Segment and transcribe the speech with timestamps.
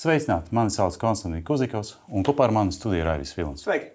[0.00, 0.48] Sveicināti!
[0.56, 3.66] Mani sauc Konstants Kuzikovs, un kopā ar mani studijā Raivis Vilnis.
[3.66, 3.90] Sveiki!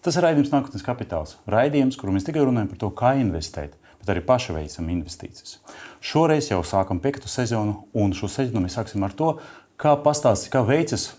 [0.00, 1.34] Tas ir raidījums Nākotnes kapitāls.
[1.52, 5.58] Raidījums, kur mēs tikai runājam par to, kā investēt, bet arī paši veicam investīcijas.
[6.00, 9.34] Šoreiz jau sākam piekto sezonu, un šo sezonu mēs sāksim ar to,
[9.76, 11.10] kā pastāstīt, kā veicas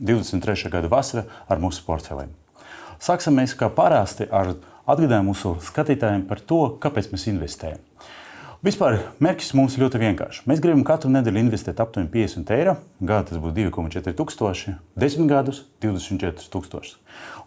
[0.00, 0.72] 23.
[0.72, 2.32] gada vasara ar mūsu portfeliem.
[3.04, 4.54] Sāksim mēs kā parasti ar
[4.86, 7.84] atgādinājumu mūsu skatītājiem par to, kāpēc mēs investējam.
[8.60, 10.42] Vispār mērķis mums ir ļoti vienkāršs.
[10.44, 12.74] Mēs gribam katru nedēļu investēt aptuveni 50 eiro.
[13.00, 16.92] Gada tas būs 2,4 tūkstoši, 10 gadus 24 tūkstoši.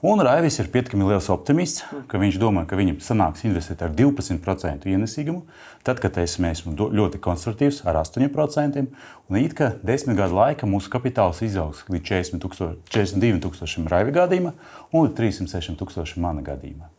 [0.09, 4.89] Un Raivis ir pietiekami liels optimists, ka viņš domā, ka viņam sanāks investēt ar 12%
[4.89, 5.45] ienesīgumu.
[5.85, 8.89] Tad, kad es esmu ļoti konstruktīvs ar 8%,
[9.29, 14.17] un it kā 10 gadu laikā mūsu kapitāls izaugs līdz 40 tūkstoši, 42 tūkstošiem Raiva
[14.23, 14.57] gadījumā
[14.89, 16.89] un līdz 306 tūkstošiem mana gadījumā.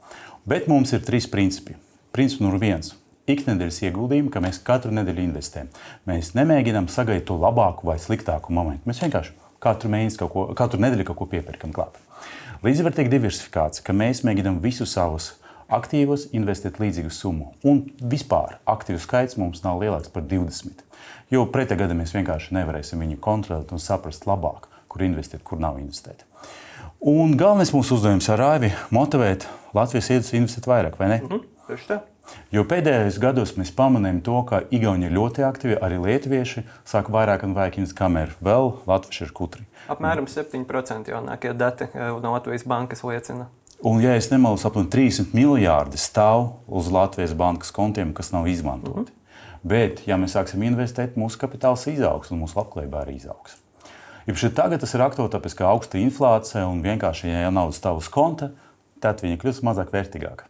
[0.47, 1.75] Bet mums ir trīs principi.
[2.15, 2.95] Princips numur viens
[3.31, 5.71] ikdienas ieguldījumu, ka mēs katru nedēļu investējam.
[6.09, 8.85] Mēs nemēģinām sagaidīt to labāku vai sliktāku momentu.
[8.89, 9.33] Mēs vienkārši
[9.65, 11.97] katru kaut ko, katru nedēļu kaut ko piepērkam klāt.
[12.65, 15.35] Līdzvērtīga diversifikācija, ka mēs mēģinām visus savus
[15.73, 17.53] aktīvos investēt līdzīgu summu.
[17.65, 20.85] Un vispār aktīvu skaits mums nav lielāks par 20.
[21.33, 25.81] Jo pretējā gadā mēs vienkārši nevarēsim viņu kontrolēt un saprast labāk, kur investēt, kur nav
[25.81, 26.25] investēt.
[27.05, 31.21] Un galvenais mūsu uzdevums ar Raivi motivēt Latvijas iedzīvotājus investēt vairāk, vai ne?
[31.25, 32.14] Mm -hmm,
[32.55, 37.45] Jo pēdējos gados mēs pamanījām to, ka Igauni ir ļoti aktīvi, arī lietuvieši sāk vairāk
[37.47, 39.67] un vairāk investēt, kamēr vēl latvieši ir kutri.
[39.93, 43.51] Apmēram 7% jaunākie dati eh, no Latvijas bankas liecina.
[43.85, 49.11] Un, ja es nemaldos, apmēram 30 miljardi stāv uz Latvijas bankas kontiem, kas nav izmantoti.
[49.11, 49.21] Mm -hmm.
[49.65, 53.57] Bet, ja mēs sāksim investēt, mūsu kapitāls izaugs un mūsu labklājība arī izaugs.
[54.27, 58.09] Ja tagad tas ir aktuāli, tāpēc ka augsta inflācija un vienkārši, ja nauda stāv uz
[58.09, 58.51] konta,
[59.01, 60.49] tad viņa kļūst mazāk vērtīgāka.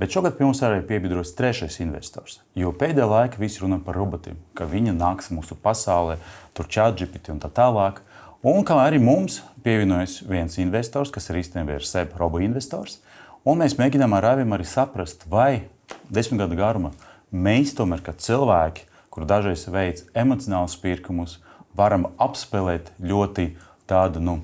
[0.00, 2.38] Bet šogad pie mums arī piebiedros trešais investors.
[2.56, 6.14] Jo pēdējā laikā visi runā par robotiem, ka viņi nāks mūsu pasaulē,
[6.56, 7.98] tur čāģipiti un tā tālāk.
[8.40, 13.02] Un kā arī mums pievienojas viens investors, kas ir īstenībā ir SEB robo investors.
[13.44, 15.66] Un mēs mēģinām ar Rāvim arī saprast, vai
[16.08, 16.94] desmit gadu garumā
[17.28, 21.36] mēs tomēr, kā cilvēki, kur dažreiz veids emocionālus pirkumus,
[21.76, 23.50] varam apspēlēt ļoti
[23.90, 24.38] tādu nu,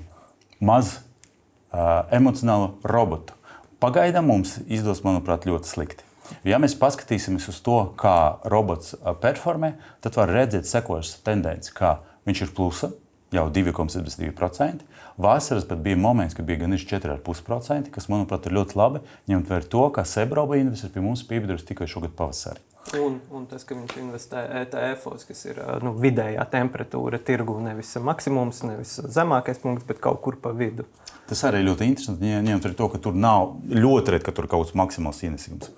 [0.61, 3.36] mazu uh, emocionālu robotu
[3.77, 6.05] Pagaidām mums izdodas, manuprāt, ļoti slikti.
[6.47, 12.41] Ja mēs paskatīsimies uz to, kā robots performē, tad var redzēt sekojošas tendences, ka viņš
[12.41, 12.89] ir plusa,
[13.31, 14.87] jau 2,72%.
[15.21, 19.69] Vasaras pat bija moments, kad bija gandrīz 4,5%, kas, manuprāt, ir ļoti labi, ņemot vērā
[19.69, 22.63] to, ka Sebroba investīcija pie mums piebiedrus tikai šogad pavasarī.
[22.97, 28.61] Un, un tas, ka viņš investē ETF-os, kas ir nu, vidējā temperatūra tirgu, nevis maksimums,
[28.65, 30.85] nevis zemākais punkts, bet kaut kur pa vidu.
[31.27, 32.29] Tas arī ļoti interesanti.
[32.31, 35.71] Ņemot vērā to, ka tur nav ļoti reti, ka tur kaut kāds maksimāls ienesīgums.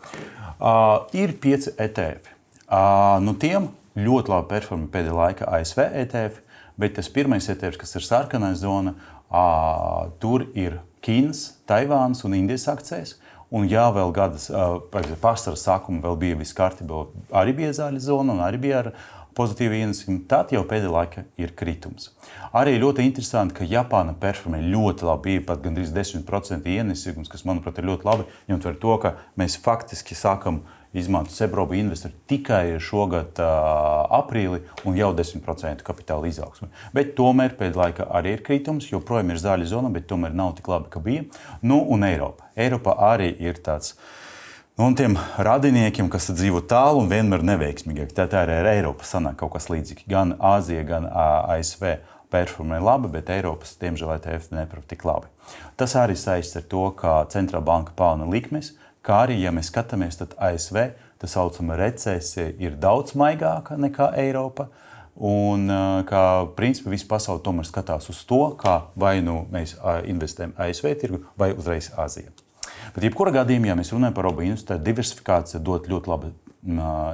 [0.60, 2.30] Uh, ir pieci ETF.
[2.70, 6.44] Uh, nu, tiem ļoti labi performē pēdējā laikā ASV ETF,
[6.80, 8.94] bet tas pirmais ETF, kas ir sarkanais zona,
[9.32, 13.16] uh, tur ir Ķīnas, Taivānas un Indijas akcijas.
[13.50, 14.46] Un, ja vēl gadas
[15.24, 17.00] pārstāvja sākuma vēl bija viss kārtībā,
[17.34, 18.90] arī bija zaļa zona un arī bija ar
[19.39, 22.11] pozitīvu ienesīgumu, tad jau pēdējā laikā ir kritums.
[22.53, 27.79] Arī ļoti interesanti, ka Japāna performē ļoti labi, bija pat gandrīz 10% ienesīgums, kas, manuprāt,
[27.79, 32.79] ir ļoti labi, ņemot vērā to, ka mēs faktiski sākam uh, izmanto Sebrobu investori tikai
[32.81, 33.50] šogad uh,
[34.19, 36.71] aprīlī un jau 10% kapitāla izaugsme.
[36.95, 40.69] Bet tomēr pēdējā laikā arī ir kritums, joprojām ir zaļa zona, bet tomēr nav tik
[40.71, 41.27] labi, kā bija.
[41.61, 42.50] Nu, un Eiropa.
[42.57, 43.94] Eiropa arī ir tāds.
[43.94, 44.19] Nu,
[44.79, 49.35] un tiem radiniekiem, kas dzīvo tālu un vienmēr neveiksmīgi, tā, tā arī ar Eiropu sanāk
[49.41, 50.06] kaut kas līdzīgs.
[50.07, 51.97] Gan Āzija, gan ASV
[52.31, 55.28] performē labi, bet Eiropas, diemžēl, ETF neprot tik labi.
[55.79, 58.72] Tas arī saistīts ar to, ka centrāla banka palielina likmes,
[59.03, 60.81] kā arī, ja mēs skatāmies, tad ASV
[61.19, 64.69] tā saucamā recesija ir daudz maigāka nekā Eiropa.
[65.19, 65.68] Un
[66.07, 66.25] kā
[66.56, 69.75] principā visa pasaule tomēr skatās uz to, kā vai nu mēs
[70.07, 72.31] investējam ASV tirgu vai uzreiz Azijā.
[72.95, 76.31] Bet, jebkurā gadījumā, ja mēs runājam par investīciju, tad diversifikācija dod ļoti labu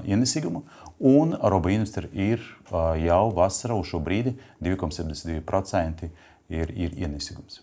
[0.06, 0.64] ienesīgumu.
[1.06, 2.46] Un investīcija ir
[3.04, 6.08] jau vasarā uz šo brīdi 2,72%
[6.50, 7.60] ir, ir ienesīgums.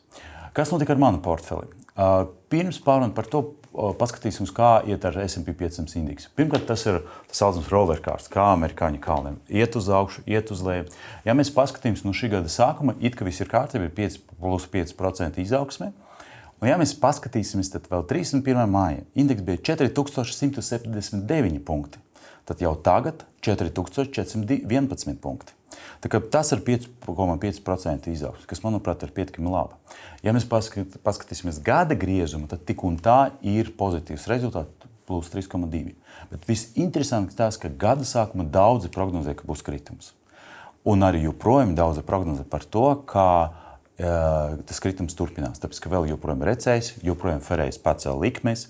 [0.52, 1.70] Kas notika ar manu portfeli?
[2.52, 3.40] Pirms pārunāt par to,
[3.72, 6.28] paskatīsimies, kā iet ar SP 500 indeksu.
[6.36, 7.00] Pirmkārt, tas ir
[7.30, 9.38] tas saucamais rollerkārs, kā amerikāņu kalniem.
[9.48, 10.90] Iet uz augšu, iet uz leju.
[11.24, 14.68] Ja mēs paskatīsimies no šī gada sākuma, it kā viss ir kārtībā, ir 5, plus
[14.76, 15.92] 5% izaugsme.
[16.62, 18.60] Un, ja mēs paskatīsimies, tad vēl 31.
[18.70, 21.98] māja indeks bija 4179 punkti.
[22.46, 25.56] Tad jau tagad 4411 punkti.
[26.02, 29.74] Tas ir 5,5% izaugsme, kas, manuprāt, ir pietiekami labi.
[30.22, 35.96] Ja mēs paskat, paskatīsimies gada griezumu, tad tik un tā ir pozitīvs rezultāts, plus 3,2.
[36.30, 40.12] Bet viss interesantākais tas, ka gada sākumā daudzi prognozēja, ka būs kritums.
[40.86, 43.26] Un arī joprojām daudz prognoze par to, ka
[44.02, 45.60] tas kritums turpinās.
[45.62, 48.68] Tāpēc, ka vēl joprojām ir recesija, joprojām Ferējas pacēla likmes.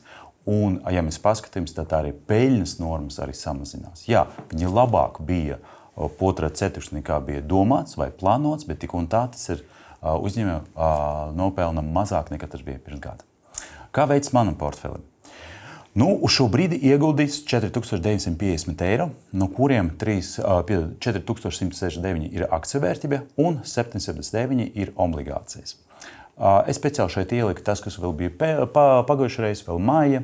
[0.48, 4.08] Un, ja mēs paskatāmies, tad arī peļņas normas arī samazinās.
[4.10, 5.60] Jā, viņi labāk bija
[5.94, 11.36] otrā ceturksnī, nekā bija domāts vai plānots, bet tik un tā tas ir uh, uzņēmējiem
[11.38, 13.28] nopelnam mazāk nekā tas bija pirms gada.
[13.94, 15.04] Kā veids manam portfelim?
[15.92, 20.38] Nu, uz šo brīdi ieguldījis 4950 eiro, no kuriem 3,
[21.04, 25.74] 4169 ir akciju vērtība un 779 ir obligācijas.
[26.64, 28.32] Es speciāli šeit ieliku tas, kas vēl bija
[28.72, 30.22] pagājušajā reizē, vēl māja,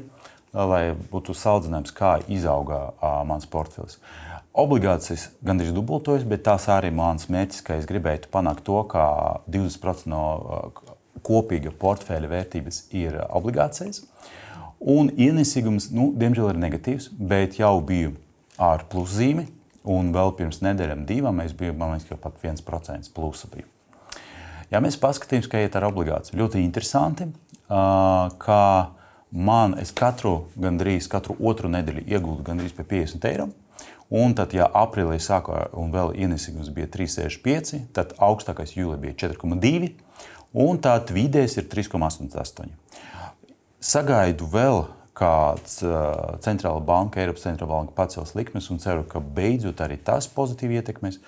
[0.57, 0.83] lai
[1.13, 2.81] būtu salīdzinājums, kā izauga
[3.29, 4.01] mans portfels.
[4.57, 9.05] Obligācijas gandrīz dubultojas, bet tās arī mans mērķis, ka es gribētu panākt to, ka
[9.53, 10.25] 20% no
[11.21, 14.07] kopīga portfeļa vērtības ir obligācijas.
[14.79, 18.15] Un ienesīgums, nu, diemžēl, ir negatīvs, bet jau biju
[18.63, 19.49] ar pluszīmi.
[19.89, 23.49] Un vēl pirms nedēļām, divām, mēs bijām, man liekas, pat 1% plusa.
[23.51, 23.65] Bija.
[24.69, 27.31] Ja mēs paskatāmies, kā iet ar obligāciju, ļoti interesanti,
[27.69, 28.61] ka
[29.31, 33.49] man katru, gandrīz katru otru nedēļu iegūstu gandrīz pie 50 eiro.
[34.09, 39.91] Un tad, ja aprīlī sākā un vēl ienesīgums bija 3,65, tad augstākais jūlijā bija 4,2
[40.57, 42.71] un tāds vidējais ir 3,88.
[43.79, 44.81] Sagaidu vēl,
[45.19, 50.27] kāds uh, centrāla banka, Eiropas centrāla banka pacels likmes un ceru, ka beidzot arī tas
[50.31, 51.21] pozitīvi ietekmēs.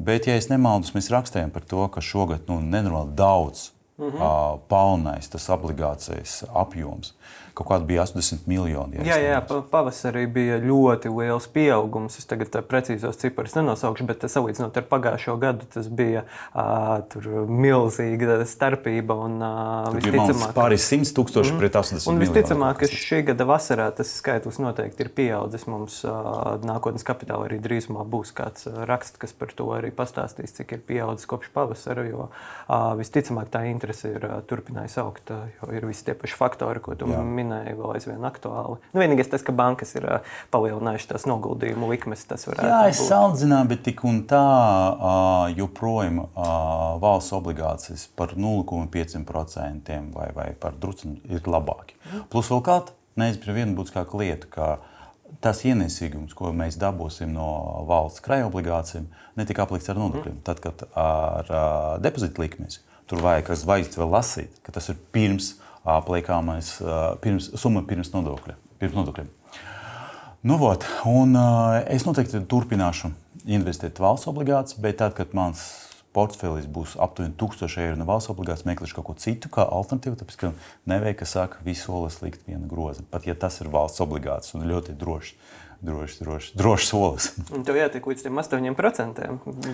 [0.00, 4.20] Bet, ja es nemaldos, mēs rakstījām par to, ka šogad nu, nenormāli daudz mm -hmm.
[4.20, 7.14] uh, palnais tas obligācijas apjoms.
[7.60, 9.02] Kaut kāda bija 80 miljoni.
[9.04, 12.14] Ja jā, jā, pavasarī bija ļoti liels pieaugums.
[12.16, 16.22] Es tagad precīzos ciparus nenosaukšu, bet salīdzinot ar pagājušo gadu, tas bija
[16.54, 17.04] uh,
[17.52, 19.16] milzīga starpība.
[19.26, 23.90] Un, uh, visticamāk, pāris simts tūkstoši mm, pret 80 un visticamāk, ka šī gada vasarā
[23.98, 25.68] tas skaitlis noteikti ir pieaudzis.
[25.68, 30.78] Mums uh, nākotnes kapitāla arī drīzumā būs kāds raksts, kas par to arī pastāstīs, cik
[30.78, 32.08] ir pieaudzis kopš pavasara.
[32.08, 36.40] Jo uh, visticamāk tā interese ir uh, turpinājusi augt, uh, jo ir visi tie paši
[36.40, 38.78] faktori, ko tu minēji minēja, vēl aizvien aktuāli.
[38.92, 42.70] Nu, vienīgais tas, ka bankas ir uh, palielinājušas tās noguldījumu likmes, tas varētu būt.
[42.70, 44.44] Jā, es salīdzināju, bet tik un tā
[45.56, 46.22] joprojām
[47.02, 51.98] valsts obligācijas par 0,5% vai, vai par drusku ir labāki.
[52.32, 54.50] Plus vēl kāda neizpratne viena būtiskāka lieta.
[54.50, 54.72] Ka,
[55.40, 57.46] Tas ienesīgums, ko mēs dabūsim no
[57.86, 59.04] valsts krājuma obligācijām,
[59.38, 60.40] netika aplikts ar nodokļiem.
[60.42, 61.52] Tad, kad ar
[62.02, 62.80] depozītu likmes
[63.10, 65.56] tur vajag kas zvaigznes vēl lasīt, ka tas ir pirms
[65.88, 66.74] apliekāmais
[67.24, 69.30] pirms, summa pirms, nodokļa, pirms nodokļiem.
[70.40, 71.36] Nu, vot, un,
[71.92, 73.10] es noteikti turpināšu
[73.44, 75.64] investēt valsts obligācijas, bet tad, kad mans
[76.16, 80.18] portfelis būs aptuveni 1000 eiro no valsts obligācijas, meklēšu kaut ko citu, kā alternatīvu.
[80.20, 80.52] Tāpēc, ka
[80.90, 83.04] nevajag, ka saka, visu solis likt viena groza.
[83.12, 85.34] Pat ja tas ir valsts obligācijas un ļoti drošs.
[85.80, 87.26] Drošs, drošs, drošs solis.
[87.64, 89.28] Tev jātiek līdz 8%.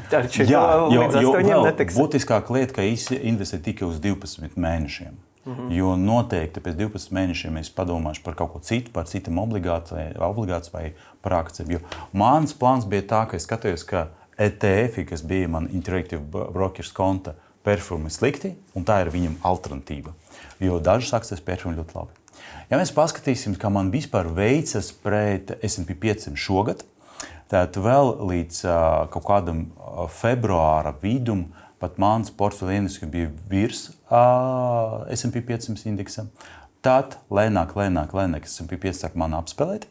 [0.06, 0.60] Tā ir jau
[0.92, 2.84] līdz 8% būtiskāka lieta, ka
[3.16, 5.16] investē tikai uz 12 mēnešiem.
[5.46, 5.72] -hmm.
[5.72, 10.92] Jo noteikti pēc 12 mēnešiem es padomāšu par kaut ko citu, par citām obligācijām vai
[11.22, 11.80] par akcijiem.
[12.12, 14.08] Mans plāns bija tā, ka es skatījos, ka
[14.38, 20.12] ETF, kas bija man Interactive Brokers konta, performa slikti, un tā ir viņam alternatīva.
[20.60, 22.10] Jo dažas akcijas performa ļoti labi.
[22.70, 26.84] Ja mēs paskatīsimies, kā man vispār veicas pret SP 500 šogad,
[27.50, 29.66] tad vēl līdz uh, kaut kādam
[30.10, 31.46] februāra vidum
[31.86, 36.26] pat mans portfeļu ienesums bija virs uh, SP 500 indeksa.
[36.84, 39.86] Tad lēnāk, lēnāk, lēnāk SP 500 sāk man apspēlēt.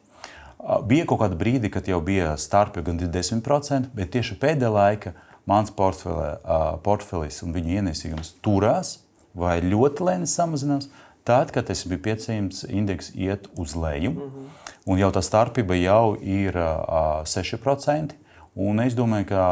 [0.60, 5.16] Uh, bija kaut kāda brīdi, kad jau bija starpi gan 10%, bet tieši pēdējā laikā
[5.50, 9.00] mans portfeļa, uh, portfelis un viņu ienesīgums turās
[9.36, 10.90] vai ļoti lēni samazinās.
[11.26, 14.50] Tad, kad SP 500 indeks iet uz leju, mm -hmm.
[14.86, 18.14] un jau tā starpība jau ir uh, 6%,
[18.56, 19.46] Un es domāju, ka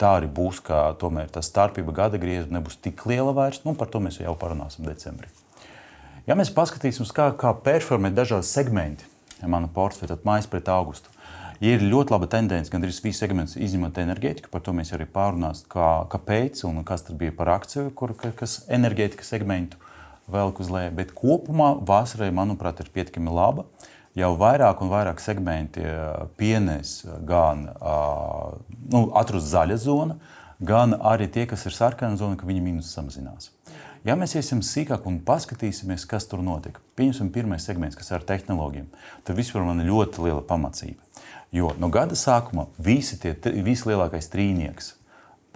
[0.00, 3.60] tā arī būs, ka tomēr tā starpība gada griezumā nebūs tik liela vairs.
[3.66, 5.28] Nu, par to mēs jau parunāsim decembrī.
[6.24, 9.04] Ja mēs paskatīsimies, kā, kā performē dažādi segmenti
[9.44, 11.12] mana portfeļa, tad mājas pret augustu.
[11.60, 14.48] Ir ļoti laba tendence, gan arī visi segmenti izņemot enerģētiku.
[14.52, 18.62] Par to mēs arī pārunāsim, kā, kāpēc un kas tas bija par akciju, kur, kas
[18.72, 19.80] enerģētikas segmentu
[20.32, 20.96] velk uz leju.
[20.96, 23.68] Bet kopumā vasarai, manuprāt, ir pietiekami laba.
[23.68, 30.18] Uh, jau vairāk un vairāk segmenti eh, pienes gan nu, atrust zaļa zona,
[30.60, 33.52] gan arī tie, kas ir sarkana zona, ka viņa mīnus samazinās.
[34.06, 38.26] Ja mēs iesim sīkāk un paskatīsimies, kas tur notika, pieņemsim pirmais segments, kas ir ar
[38.28, 38.86] tehnoloģijām,
[39.26, 41.02] tad vispār man ir ļoti liela pamācība.
[41.54, 43.34] Jo no gada sākuma visi tie
[43.66, 44.92] vislielākais trīnieks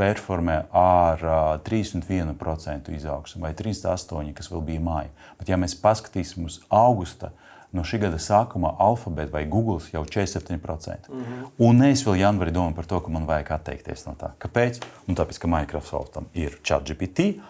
[0.01, 5.11] performē ar uh, 31% izaugsmu vai 38%, kas vēl bija māja.
[5.39, 10.05] Bet ja mēs paskatīsimies uz augusta uh, no šī gada sākuma Alphabet vai Google jau
[10.05, 11.09] 47%.
[11.09, 11.49] Mm -hmm.
[11.59, 14.31] Un es vēl janvārī domāju par to, ka man vajag atteikties no tā.
[14.39, 14.83] Kāpēc?
[15.07, 17.41] Nu, tāpēc, ka Microsoftam ir ChatGPT,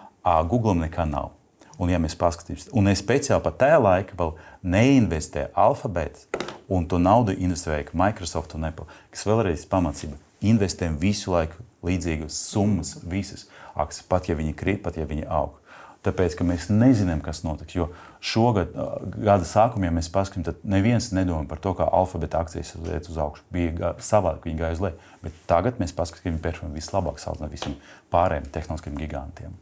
[0.49, 1.31] Google nekā nav.
[1.79, 6.27] Un, ja mēs paskatīsimies, un es speciāli pat tajā laikā vēl neinvestēju Alphabet,
[6.69, 10.19] un to naudu investēju Microsoft un Apple, kas vēlreiz pamācība.
[10.41, 15.60] Investējam visu laiku līdzīgas summas, visas akcijas, pat ja viņi krīt, pat ja viņi aug.
[16.01, 17.75] Tāpēc, ka mēs nezinām, kas notiks.
[17.77, 17.91] Jo
[18.25, 18.73] šogad,
[19.21, 23.19] gada sākumā, ja mēs paskatāmies, tad neviens nedomā par to, kā alfabēta akcijas iet uz
[23.21, 23.45] augšu.
[23.53, 25.11] Bija savādāk, viņi gāja uz leju.
[25.27, 27.77] Bet tagad mēs paskatāmies, ka viņi performē vislabāk salīdzinot visiem
[28.15, 29.59] pārējiem tehnoloģiskiem gigantiem.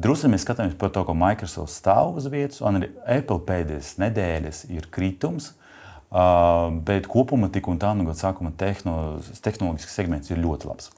[0.00, 4.62] Drusku mēs skatāmies par to, ka Microsoft stāv uz vietas, un arī Apple pēdējās nedēļas
[4.76, 5.54] ir kritums.
[6.10, 10.90] Uh, bet kopumā tik un tā no gada sākuma tehnoloģisks segments ir ļoti labs.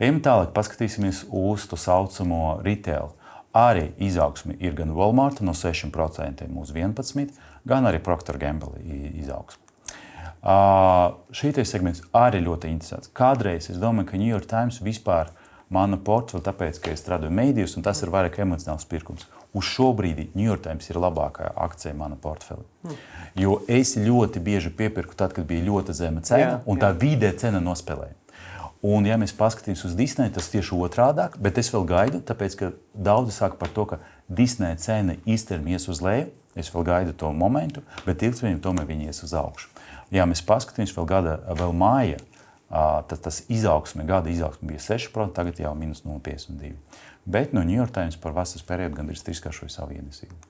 [0.00, 3.12] Ejam tālāk, paskatīsimies uz to saucamo retail.
[3.56, 8.78] Arī izaugsme ir gan Walmart no 6% uz 11%, gan arī Procter Gamble
[9.18, 9.66] izaugsme.
[10.40, 13.10] Uh, šī segments arī ļoti interesants.
[13.12, 15.28] Kādreiz es domāju, ka New York Times vispār
[15.70, 19.26] mana portfeļa, tāpēc, ka es strādāju mēdījos, un tas ir vairāk emocionāls pirkums.
[19.52, 22.64] Uz šo brīdi New York Times ir labākā akcija manā portfelī.
[22.86, 23.02] Hmm.
[23.38, 27.34] Jo es ļoti bieži piepirku tad, kad bija ļoti zema cena, jā, un tā vidē
[27.38, 28.16] cena nospēlēja.
[28.80, 32.70] Un, ja mēs paskatīsimies uz Disneju, tas tieši otrādi, bet es vēl gaidu, tāpēc ka
[32.96, 36.30] daudzi saka par to, ka Disneja cena īstenībā ies uz leju.
[36.58, 39.68] Es vēl gaidu to momentu, bet ilgspējīgi tomēr viņi ies uz augšu.
[40.10, 42.16] Ja mēs paskatīsimies vēl gada, vēl māja,
[42.72, 46.72] tad tas izaugsme, gada izaugsme bija 6%, tagad jau minus 0,52.
[47.30, 50.40] Bet no New York Times par vasaras periodu gandrīz trīskāršoja savu ienesību.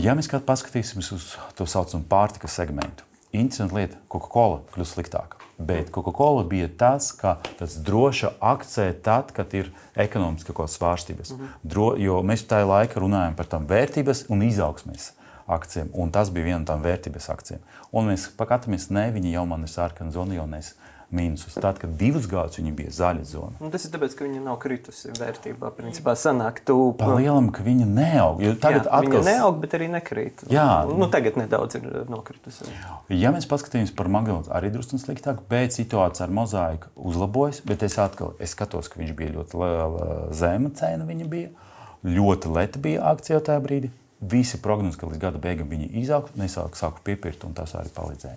[0.00, 5.39] Ja mēs paskatīsimies uz to saucamu pārtikas segmentu, interesanta lieta, Coca-Cola kļūst sliktāka.
[5.60, 11.30] Bet Coca-Cola bija tas, ka tas droša akcija tad, kad ir ekonomiski kaut kādas svārstības.
[11.30, 11.48] Mm -hmm.
[11.62, 15.10] Dro, jo mēs tajā laikā runājam par tām vērtības un izaugsmēs
[15.46, 17.60] akcijiem, un tas bija viena no tām vērtības akcijiem.
[17.92, 20.74] Un mēs paskatāmies, ne, viņi jau man ir sarkana zona, jau nes
[21.14, 21.56] mīnusus.
[21.60, 23.58] Tad, kad divus gadus viņa bija zaļa zona.
[23.62, 25.72] Un tas ir tāpēc, ka viņa nav kritusi vērtībā.
[25.76, 26.76] Principā sanāk, tu...
[27.00, 28.42] Palielam, ka viņa neaug.
[28.62, 29.16] Tagad Jā, atkal...
[29.18, 30.44] Viņa neaug, bet arī nekrīt.
[30.52, 30.66] Jā.
[30.90, 32.68] Nu, tagad nedaudz ir nokritusi.
[33.14, 37.62] Ja mēs paskatāmies par Magdalēnu, arī drusku sliktāk, bet situācija ar mozaiku uzlabojas.
[37.66, 39.64] Bet es atkal es skatos, ka viņš bija ļoti
[40.38, 41.08] zema cena.
[41.08, 41.50] Viņa bija
[42.06, 43.90] ļoti lēta bija akcija tajā brīdī.
[44.20, 48.36] Visi prognozēja, ka līdz gada beigām viņi izaugs, nesāka sāku piepirkt, un tas arī palīdzēja.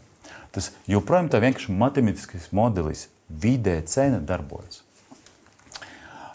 [0.56, 4.84] Tas joprojām tā vienkārši matemātiskais modelis, vidē cena darbojas.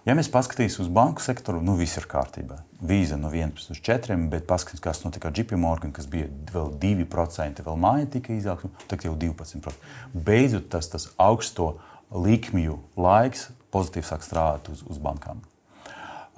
[0.08, 2.62] Ja mēs paskatīsimies uz banku sektoru, nu viss ir kārtībā.
[2.80, 6.70] Vīza no 11 uz 4, bet paskatīsimies, kas notika ar JP Morgan, kas bija vēl
[6.80, 9.74] 2%, vēl māja tika izaugsme, tagad jau 12%.
[10.14, 11.74] Beidzot, tas, tas augsto
[12.14, 15.42] likmju laiks pozitīvi sāk strādāt uz, uz bankām.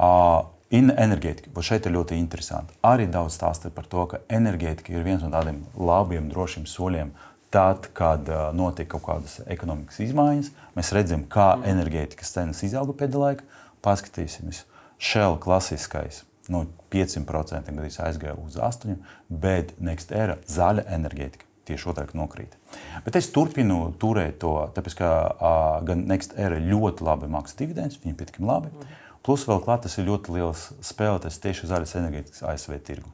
[0.01, 2.77] Uh, Enerģētika, šeit ir ļoti interesanti.
[2.87, 7.11] Arī daudz stāsta par to, ka enerģētika ir viens no tādiem labiem, drošiem soļiem,
[7.51, 11.65] Tad, kad uh, notiek kaut kādas ekonomikas izmaiņas, mēs redzam, kā mm.
[11.73, 13.47] enerģētikas cenas izauga pēdējā laikā.
[13.83, 14.61] Paskatīsimies,
[15.03, 16.23] Shell klasiskais
[16.53, 16.63] no
[16.95, 19.03] 5% gandrīz aizgāja uz 8%,
[19.43, 22.55] bet Next era zaļa enerģētika tieši otrādi nokrīt.
[23.03, 27.99] Bet es turpinu turēt to, tāpēc ka uh, gan Next era ļoti labi maksā dividendus,
[28.05, 28.71] viņi pietiekami labi.
[28.71, 29.00] Mm.
[29.27, 33.11] Plus vēl klāt tas ir ļoti liels spēlētājs tieši zaļas enerģētikas ASV tirgu.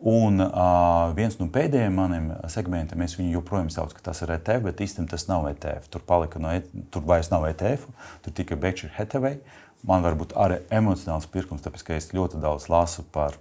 [0.00, 4.62] Un uh, viens no pēdējiem maniem segmentiem, es viņu joprojām saucu, ka tas ir ETF,
[4.64, 5.90] bet īstenībā tas nav ETF.
[5.92, 6.04] Tur,
[6.40, 7.84] no, e, tur vairs nav ETF,
[8.24, 9.36] tur tikai Berkshire Hathaway.
[9.84, 13.36] Man varbūt arī emocionāls pirkums, tāpēc ka es ļoti daudz lasu par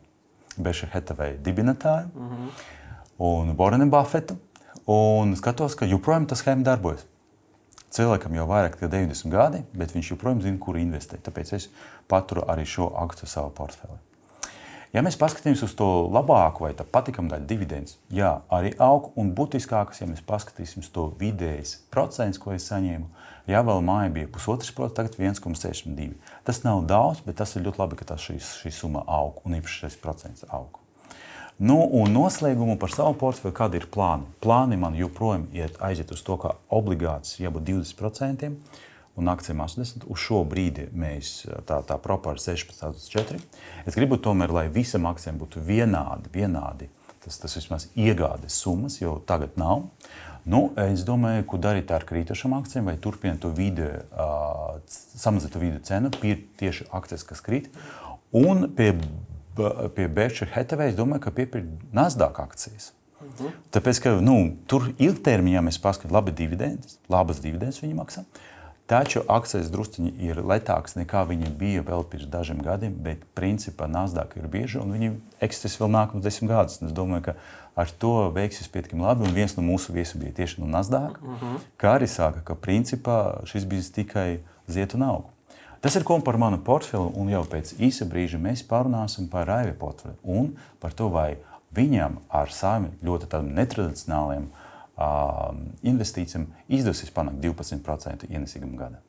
[0.58, 2.68] Berkshire Hathaway dibinātāju mm -hmm.
[3.18, 4.36] un Warrenu Buffetu.
[4.86, 7.06] Un skatos, ka joprojām tas schēma darbojas.
[7.96, 11.24] Cilvēkam jau vairāk nekā 90 gadi, bet viņš joprojām zina, kur investēt.
[11.26, 11.70] Tāpēc es
[12.12, 13.98] paturu arī šo akciju savā portfelī.
[14.94, 19.12] Ja mēs paskatāmies uz to labāko vai patīkamu daļu dividendus, jā, arī aug.
[19.22, 23.06] Un būtiskākais, ja mēs paskatīsimies to vidējais procents, ko es saņēmu,
[23.50, 26.18] ja vēl māja bija pusotrs procents, tagad 1,62.
[26.46, 29.84] Tas nav daudz, bet tas ir ļoti labi, ka šī, šī summa aug un īpaši
[29.84, 30.82] šis procents aug.
[31.60, 34.30] Nu, un noslēgumu par savu portfeli, kādi ir plāni?
[34.40, 38.48] Plāni man joprojām iet aiziet uz to, ka obligācijas jābūt 20%
[39.20, 40.06] un akcijiem 80.
[40.08, 41.34] Uz šo brīdi mēs
[41.68, 43.42] tā, tā propāra 16 uz 4.
[43.84, 46.88] Es gribu tomēr, lai visam akcijiem būtu vienādi, vienādi
[47.26, 49.90] tas, tas vismaz iegādes summas, jo tagad nav.
[50.50, 55.62] Nu, es domāju, ko darīt ar krītošām akcijiem, vai turpināt to vidi, uh, samazināt to
[55.62, 57.68] vidu cenu, pie tieši akcijas, kas krīt.
[58.32, 58.94] Un pie,
[59.96, 62.92] pie Berkshire Hathaway es domāju, ka piepildīt Nasdaq akcijas.
[63.20, 63.52] Mhm.
[63.76, 64.38] Tāpēc, ka nu,
[64.70, 68.24] tur ilgtermiņā mēs paskatāmies, labi dividendes, labas dividendes viņi maksā.
[68.90, 74.34] Taču akcijas drusciņi ir lētākas nekā viņi bija vēl pirms dažiem gadiem, bet principā Nasdaq
[74.40, 75.12] ir bieži un viņi
[75.46, 76.80] eksistēs vēl nākamos desmit gadus.
[76.82, 77.36] Es domāju, ka
[77.78, 79.28] ar to veiksies pietiekami labi.
[79.28, 81.60] Un viens no mūsu viesiem bija tieši no Nasdaq, uh -huh.
[81.78, 85.30] kā arī saka, ka principā šis bizness tikai ziet un aug.
[85.80, 89.76] Tas ir kopā par manu portfeli, un jau pēc īsa brīža mēs parunāsim par Raivi
[89.80, 91.38] portfeli un par to, vai
[91.76, 95.54] viņam ar saviem ļoti netradicionāliem uh,
[95.88, 99.00] investīcijiem izdosies panākt 12% ienesīgumu gadu.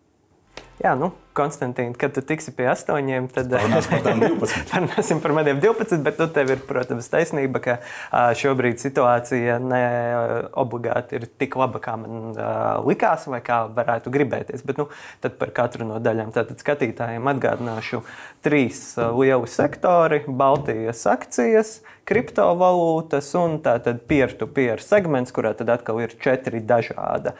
[0.80, 3.52] Jā, nu, Konstantīna, kad tu tiksi pie astoņiem, tad
[4.74, 6.00] runāsim par maniem 12.
[6.02, 7.76] Bet nu, tev ir, protams, taisnība, ka
[8.40, 9.82] šobrīd situācija ne
[10.58, 12.32] obligāti ir tik laba, kā man
[12.88, 14.64] likās, vai kā varētu gribēties.
[14.66, 14.88] Bet nu,
[15.22, 18.02] par katru no daļām tātad skatītājiem atgādināšu
[18.42, 21.78] trīs lieli sektori- Baltijas akcijas,
[22.10, 27.36] kriptovalūtas un tātad peer-to-peer segments, kurā tad atkal ir četri dažādi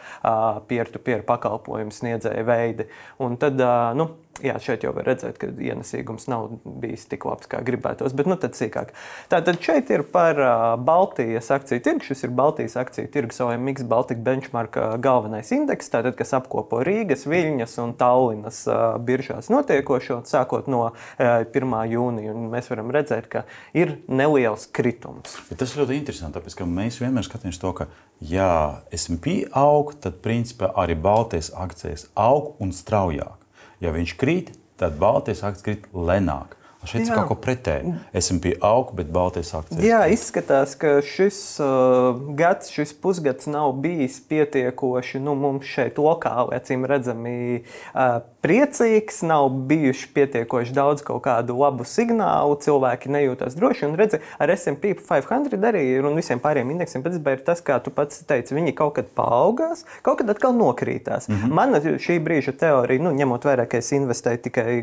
[0.71, 2.87] peer-to-peer pakalpojumu sniedzēju veidi.
[3.19, 3.61] Un tad
[3.97, 4.09] nu,
[4.45, 6.49] jā, šeit jau var redzēt, ka ienesīgums nav
[6.81, 8.15] bijis tik labs, kā gribētos.
[8.17, 8.93] Bet nu, tad sīkāk.
[9.33, 10.39] Tātad šeit ir par
[10.87, 12.07] Baltijas akciju tirgu.
[12.11, 17.77] Šis ir Baltijas akciju tirgus OMX Baltic Benchmark galvenais indeks, tātad, kas apkopo Rīgas, Viļņas
[17.85, 18.63] un Tallinas
[19.07, 21.77] biržās notiekošo, sākot no uh, 1.
[21.95, 22.35] jūnija.
[22.35, 23.45] Un mēs varam redzēt, ka
[23.77, 25.37] ir neliels kritums.
[25.51, 27.91] Ja tas ļoti interesanti, tāpēc ka mēs vienmēr skatāmies to, ka
[28.25, 33.37] ja SP aug, tad principā arī Baltijas akcijas aug un straujāk.
[33.81, 36.57] Ja viņš krīt, tad Baltijas akcijas krīt lēnāk.
[36.89, 37.93] Šeit ir kaut ko pretēju.
[38.17, 39.83] SMP aug, bet Baltijas akcijas.
[39.85, 46.57] Jā, izskatās, ka šis uh, gads, šis pusgads nav bijis pietiekoši nu, mums šeit lokāli,
[46.57, 53.87] acīm redzami, uh, priecīgs, nav bijuši pietiekoši daudz kaut kādu labu signālu, cilvēki nejūtas droši.
[53.91, 57.77] Un redzi, ar SP 500 arī ir un visiem pārējiem indeksiem patiesībā ir tas, kā
[57.85, 61.29] tu pats teici, viņi kaut kad paaugās, kaut kad atkal nokrītās.
[61.29, 61.55] Mm -hmm.
[61.61, 64.83] Mana šī brīža teorija, nu, ņemot vērā, ka es investēju tikai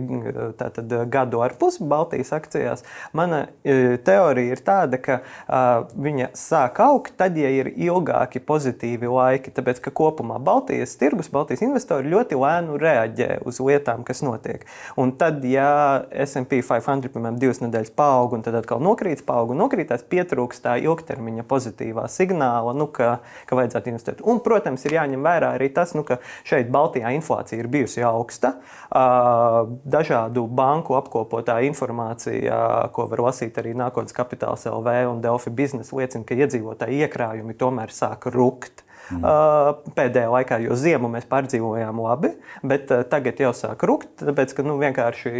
[0.57, 2.83] tātad, gadu ar pusi Baltijas akcijās,
[3.13, 3.47] mana
[4.03, 9.51] teorija ir tāda, ka uh, viņa sāk augt tad, ja ir ilgāki pozitīvi laiki.
[9.51, 14.65] Tāpēc, ka kopumā Baltijas tirgus, Baltijas investori ļoti lēnu reaģē uz lietām, kas notiek.
[14.99, 19.61] Un tad, ja SP 500 piemēram divas nedēļas paaug un tad atkal nokrīt, paaug un
[19.63, 23.17] nokrītās, pietrūkst tā ilgtermiņa pozitīvā signāla, nu, ka,
[23.49, 24.23] ka vajadzētu investēt.
[24.27, 28.55] Un, protams, ir jāņem vērā arī tas, nu, ka šeit Baltijā inflācija ir bijusi augsta.
[29.97, 32.57] Dažādu banku apkopotā informācija,
[32.95, 37.93] ko var lasīt arī nākotnes kapitāls LV un Delfi biznesa, liecina, ka iedzīvotāji iekrājumi tomēr
[37.93, 38.86] sāk rukt.
[39.11, 39.91] Mm.
[39.95, 42.33] Pēdējā laikā, jo ziemu mēs pārdzīvojām labi,
[42.67, 45.31] bet tagad jau sāk rukt, tāpēc ka nu, vienkārši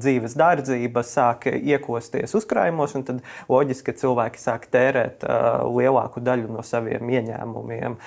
[0.00, 3.22] dzīves dārdzība sāk iekosties uzkrājumos, un tad
[3.52, 5.26] loģiski, ka cilvēki sāk tērēt
[5.70, 7.98] lielāku daļu no saviem ieņēmumiem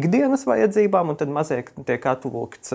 [0.00, 2.72] ikdienas vajadzībām, un tad mazliet tiek atlūgts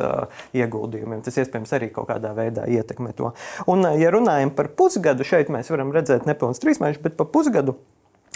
[0.58, 1.25] ieguldījumiem.
[1.25, 3.34] Tas iespējams arī kaut kādā veidā ietekmē to.
[3.69, 7.77] Un, ja runājam par pusgadu, šeit mēs varam redzēt nepilnus trīs mēnešus, bet pa pusgadu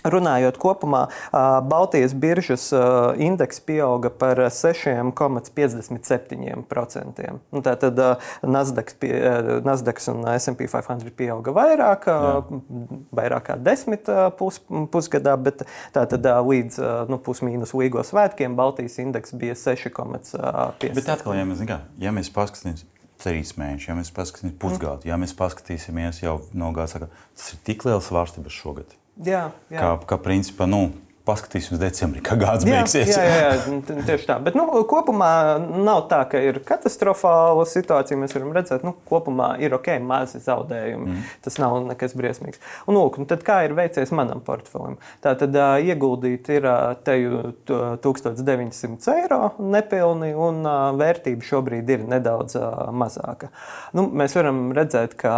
[0.04, 1.08] Runājot kopumā,
[1.70, 2.74] Baltijas biržas
[3.22, 7.40] indeks pieauga par 6,57%.
[7.52, 8.00] Nu, Tātad
[8.42, 8.96] Nasdaq,
[9.66, 12.44] Nasdaq un SP 500 pieauga vairāk, Jā.
[13.14, 14.56] vairāk kā 10 pus,
[14.94, 15.58] pusgadā, bet
[15.96, 16.74] tātad līdz
[17.12, 20.94] nu, pusmīnus līgo svētkiem Baltijas indeks bija 6,5%.
[20.98, 21.60] Bet atkal, ja mēs,
[22.02, 22.86] ja mēs paskatīsimies
[23.22, 27.86] trīs mēnešus, ja mēs paskatīsimies pusgadu, ja mēs paskatīsimies jau no gada, tas ir tik
[27.88, 28.96] liels svārstības šogad.
[29.19, 29.80] Jā, jā.
[29.80, 30.91] Kā, kā principā, nu,
[31.32, 33.10] paskatīsimies decembrī, kā gada beigsies.
[33.10, 34.38] Jā, jā, jā, tieši tā.
[34.44, 38.20] Bet nu, kopumā nav tā, ka ir katastrofāla situācija.
[38.20, 41.08] Mēs varam redzēt, ka nu, kopumā ir ok, mazi zaudējumi.
[41.08, 41.30] Mm.
[41.46, 42.62] Tas nav nekas briesmīgs.
[42.86, 44.98] Un, lūk, un tad kā ir veicies manam portfelim?
[45.24, 52.06] Tā tad uh, ieguldīt ir uh, teju 1900 eiro nepilni, un uh, vērtība šobrīd ir
[52.10, 53.52] nedaudz uh, mazāka.
[53.98, 55.34] Nu, mēs varam redzēt, ka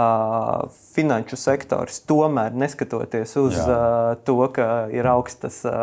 [0.93, 3.67] finanšu sektors tomēr neskatoties uz jā.
[3.67, 5.82] uh, to, ka ir augstas uh,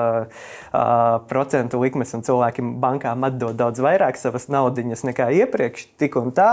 [1.30, 5.86] procentu likmes, un cilvēki bankām atdod daudz vairāk savas naudas nekā iepriekš.
[6.00, 6.50] Tik un tā,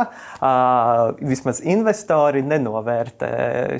[1.21, 3.31] vismaz investori nenovērtē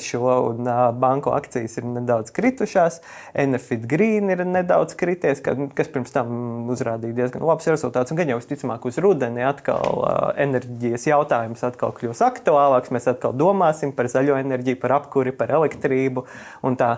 [0.03, 0.69] šo, un
[1.01, 3.01] banku akcijas ir nedaudz kritušās.
[3.38, 8.13] Enefit Green ir nedaudz krities, kas pirms tam uzrādīja diezgan labs rezultāts.
[8.13, 10.06] Un gan jau visticamāk, uz rudeni atkal
[10.39, 12.93] enerģijas jautājums atkal kļūs aktuālāks.
[12.93, 16.25] Mēs atkal domāsim par zaļo enerģiju, par apkuri, par elektrību.
[16.77, 16.89] Tā,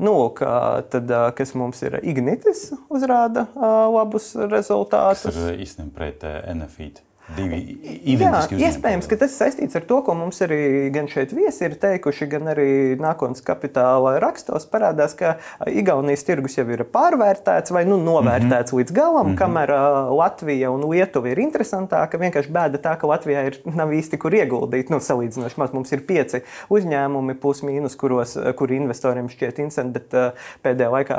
[0.00, 3.48] nu, uh, tad, kas kas mums ir Ignitis, uzrāda
[3.90, 5.26] labus rezultātus.
[5.26, 7.02] Tas ir īstenībā pret NFIT.
[7.36, 8.66] Divi identiski uzņēmumi.
[8.66, 12.50] iespējams, ka tas saistīts ar to, ko mums arī gan šeit viesi ir teikuši, gan
[12.52, 15.36] arī nākotnes kapitāla rakstos parādās, ka
[15.70, 18.78] Igaunijas tirgus jau ir pārvērtēts vai nu, novērtēts mm -hmm.
[18.80, 19.38] līdz galam, mm -hmm.
[19.38, 19.74] kamēr
[20.16, 22.18] Latvija un Lietuva ir interesantāka.
[22.18, 24.90] Vienkārši bēda tā, ka Latvijā ir, nav īsti kur ieguldīt.
[24.90, 30.34] Nu, salīdzinoši maz mums ir pieci uzņēmumi, plus mīnus, kuros, kuri investoriem šķiet interesanti, bet
[30.62, 31.18] pēdējā laikā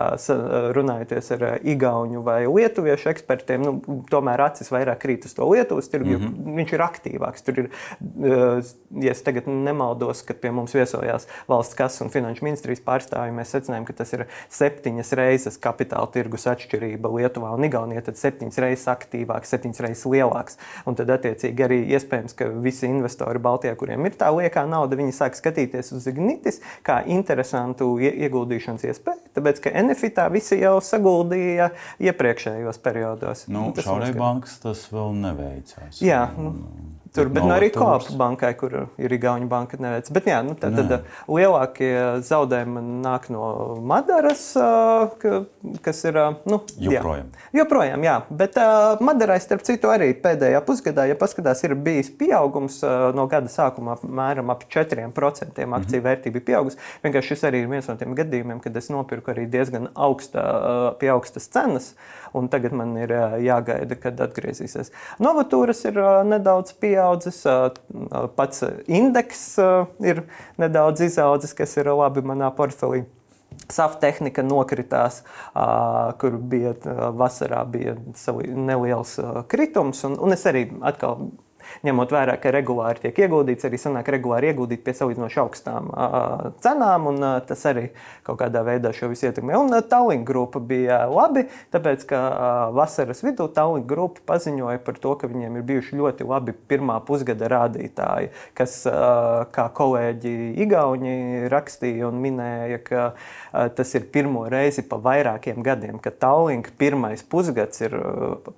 [0.73, 6.00] runājoties ar Igaunu vai Lietuviešu ekspertiem, nu, tomēr acis vairāk krīt uz to Lietuvas tirgu,
[6.05, 6.55] mm -hmm.
[6.59, 7.45] viņš ir aktīvāks.
[7.45, 7.69] Tur ir,
[9.01, 13.53] ja es tagad nemaldos, kad pie mums viesojās valsts kases un finanšu ministrijas pārstāvji, mēs
[13.55, 18.87] secinājām, ka tas ir septiņas reizes kapitāla tirgus atšķirība Lietuvā un Igaunijā, tad septiņas reizes
[18.87, 20.57] aktīvāks, septiņas reizes lielāks.
[20.85, 25.15] Un tad, attiecīgi, arī iespējams, ka visi investori Baltijā, kuriem ir tā liekā nauda, viņi
[25.15, 32.81] sāk skatīties uz Ignitis kā interesantu ieguldīšanas iespēju, tāpēc, ka Enefitā visi jau saguldīja iepriekšējos
[32.83, 33.45] periodos.
[33.51, 35.90] Nu, Šaurai bankas tas vēl neveicās.
[35.99, 36.53] Jā, nu,
[37.11, 40.07] Tur, bet nu, arī Kopu bankai, kur ir Igaunija banka, neveic.
[40.15, 41.89] Bet, jā, nu, tad, tad lielākie
[42.23, 43.47] zaudējumi nāk no
[43.83, 44.45] Madaras,
[45.83, 46.19] kas ir.
[46.47, 47.33] Nu, joprojām.
[47.51, 48.13] Jā, joprojām, jā.
[48.29, 53.27] Bet uh, Madarai, starp citu, arī pēdējā pusgadā, ja paskatās, ir bijis pieaugums uh, no
[53.31, 56.05] gada sākuma apmēram ap 4% akciju mm -hmm.
[56.07, 56.79] vērtība ir pieaugusi.
[57.03, 60.97] Vienkārši šis arī ir viens no tiem gadījumiem, kad es nopirku arī diezgan augsta, uh,
[60.99, 61.91] pie augstas cenas,
[62.33, 64.95] un tagad man ir uh, jāgaida, kad atgriezīsies.
[65.19, 67.41] Novatūras ir uh, nedaudz pieaugusi pieaudzis,
[68.37, 69.41] pats indeks
[70.05, 70.23] ir
[70.61, 73.05] nedaudz izaudzis, kas ir labi manā portfelī.
[73.71, 75.21] Saftehnika nokritās,
[76.21, 76.73] kur bija
[77.19, 77.97] vasarā bija
[78.55, 79.17] neliels
[79.51, 81.31] kritums, un, un es arī atkal
[81.87, 85.91] ņemot vērā, ka regulāri tiek ieguldīts, arī sanāk regulāri ieguldīt pie salīdzinoši augstām
[86.63, 87.89] cenām, un tas arī
[88.27, 89.57] kaut kādā veidā šo visu ietekmē.
[89.59, 92.21] Un Tallinn grupa bija labi, tāpēc, ka
[92.75, 97.49] vasaras vidū Tallinn grupa paziņoja par to, ka viņiem ir bijuši ļoti labi pirmā pusgada
[97.51, 98.81] rādītāji, kas,
[99.55, 103.07] kā kolēģi Igauni rakstīja un minēja, ka
[103.77, 107.95] tas ir pirmo reizi pa vairākiem gadiem, ka Tallinn pirmais pusgads ir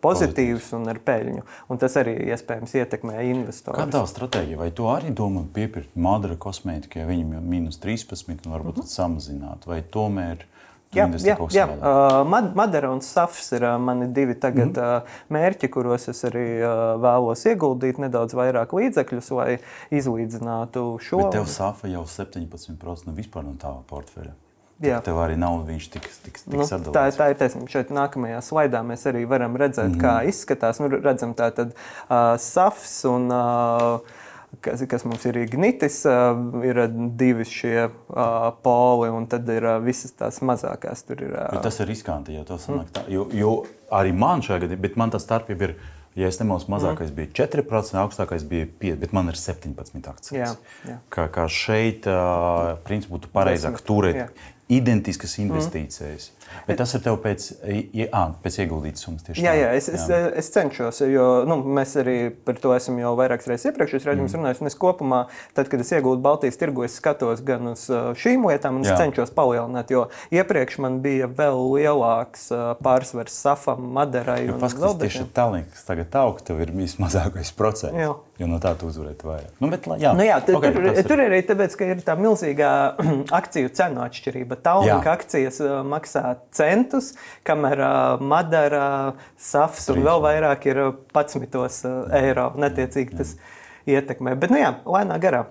[0.03, 3.79] pozitīvs un ar peļņu, un tas arī iespējams ietekmē ietekmē investorus.
[3.79, 4.59] Kāda ir stratēģija?
[4.59, 8.81] Vai tu arī domā piepirkt Madara kosmētiku, ja viņam ir mīnus 13 un varbūt mm
[8.81, 8.95] -hmm.
[8.95, 9.67] samazināt?
[9.67, 10.45] Vai tomēr?
[10.93, 11.65] Jā, jā, jā.
[11.65, 15.01] Uh, Madara un Safs ir uh, mani divi tagad, mm -hmm.
[15.01, 19.57] uh, mērķi, kuros es arī uh, vēlos ieguldīt nedaudz vairāk līdzekļus, lai
[19.89, 21.17] izlīdzinātu šo.
[21.17, 24.42] Bet tev Safa jau 17% no vispār no tā portfeļa.
[24.83, 24.99] Jā.
[25.05, 26.95] Tev arī nav viņš tik, tik, tik nu, sadalīts.
[26.95, 27.69] Tā, tā ir taisnība.
[27.71, 30.03] Šeit nākamajā slaidā mēs arī varam redzēt, mm -hmm.
[30.03, 30.81] kā izskatās.
[30.83, 34.01] Nu, redzam, tā tad uh, safs un uh,
[34.61, 36.83] kas, kas mums ir ignitis, uh, ir
[37.19, 41.05] divi šie uh, poli, un tad ir uh, visas tās mazākās.
[41.07, 43.05] Tur ir, uh, tas ir riskanti, jo tas sanāk tā.
[43.11, 43.57] Jo, jo
[43.93, 45.77] arī man šajā gadījumā, bet man tā starpība ir.
[46.13, 47.15] Ja es nemaldos, mazākais mm.
[47.17, 50.35] bija 4%, augstākais bija 5%, bet man ir 17 akcijas.
[50.35, 50.51] Jā,
[50.85, 50.97] jā.
[51.09, 52.05] Kā, kā šeit,
[52.85, 54.35] principā, būtu pareizāk turēt
[54.77, 56.29] identiskas investīcijas.
[56.31, 56.42] Mm.
[56.67, 57.49] Bet tas ir tev pēc,
[57.95, 59.99] jā, pēc ieguldītas summas tieši jā, jā, es, jā.
[59.99, 64.35] Es, es cenšos, jo nu, mēs arī par to esam jau vairākas reizes iepriekšējos raidījumos
[64.35, 64.39] mm.
[64.39, 64.67] runājuši.
[64.71, 65.21] Es kopumā,
[65.57, 67.85] tad, kad es iegūstu Baltijas tirgu, es skatos gan uz
[68.19, 68.95] šīm lietām, jā.
[68.99, 72.47] cenšos palielināt, jo iepriekš man bija vēl lielāks
[72.83, 75.01] pārsvars Safam, Maderai un Zeldeņam.
[75.03, 78.13] Tieši Tallinkas tagad aug, tev ir vismazākais procents, jā.
[78.39, 79.51] jo no tā tu uzvarēji vairāk.
[79.59, 81.01] Nu, bet, jā, nu, jā, okay, tur, ir...
[81.07, 82.71] tur ir arī tāpēc, ka ir tā milzīgā
[83.39, 84.59] akciju cenu atšķirība.
[84.63, 87.13] Tallinka akcijas maksā centus,
[87.47, 87.83] kamēr
[88.23, 88.85] Madara,
[89.39, 90.81] Safs un vēl vairāk ir
[91.13, 92.51] 11 uh, eiro.
[92.59, 93.35] Netiecīgi tas
[93.89, 94.37] ietekmē.
[94.39, 95.45] Bet, nu jā, lēnā garā.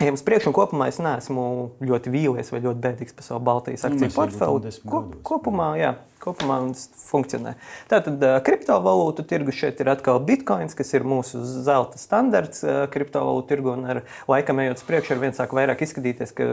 [0.00, 1.42] Ja jums priekšā kopumā es neesmu
[1.84, 4.72] ļoti vīlies vai ļoti bēdīgs par savu Baltijas akciju nu, portfeli.
[4.88, 7.52] Ko, kopumā, jā, kopumā tas funkcionē.
[7.92, 13.76] Tātad kriptovalūtu tirgus šeit ir atkal bitkoins, kas ir mūsu zelta standarts kriptovalūtu tirgu.
[13.76, 16.48] Un ar laikam ejot uz priekšu, ar vien sāk vairāk izskatīties, ka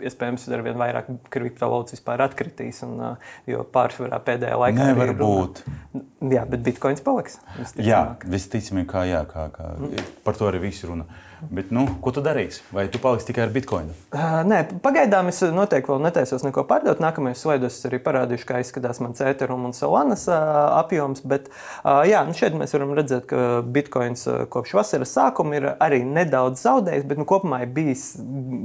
[0.00, 2.82] iespējams ar vien vairāk kriptovalūtas vispār atkritīs.
[2.86, 3.00] Un,
[3.50, 5.62] jo pārsvarā pēdējā laikā nevar būt.
[6.32, 7.38] Jā, bet bitkoins paliks.
[7.78, 10.10] Jā, visticamāk, kā, jā, kā, kā mm.
[10.26, 11.06] par to arī visi runā.
[11.50, 12.62] Bet, nu, ko tu darīsi?
[12.72, 13.92] Vai tu paliksi tikai ar bitkoinu?
[14.14, 17.00] Uh, nē, pagaidām es noteikti vēl netaisos neko pārdot.
[17.02, 20.38] Nākamajos slaidos arī parādīšu, kā izskatās mans ēterum un solanas uh,
[20.78, 21.20] apjoms.
[21.28, 21.50] Bet,
[21.84, 26.64] uh, jā, nu šeit mēs varam redzēt, ka bitkoins kopš vasaras sākuma ir arī nedaudz
[26.64, 28.06] zaudējis, bet nu, kopumā ir bijis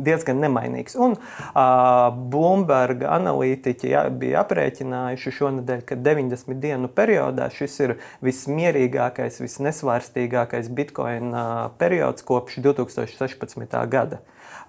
[0.08, 0.96] diezgan nemainīgs.
[0.96, 9.42] Un uh, Bloomberg analītiķi jā, bija aprēķinājuši šonadēļ, ka 90 dienu periodā šis ir vismierīgākais,
[9.44, 13.82] visnesvārstīgākais bitkoina uh, periods kopš 2016.
[13.92, 14.22] gada.